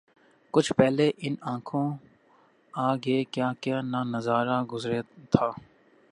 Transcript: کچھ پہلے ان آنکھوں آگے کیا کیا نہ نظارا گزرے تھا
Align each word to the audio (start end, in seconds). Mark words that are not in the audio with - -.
کچھ 0.53 0.71
پہلے 0.77 1.09
ان 1.17 1.35
آنکھوں 1.51 1.87
آگے 2.73 3.23
کیا 3.33 3.51
کیا 3.61 3.81
نہ 3.83 4.01
نظارا 4.13 4.57
گزرے 4.71 4.99
تھا 5.31 5.47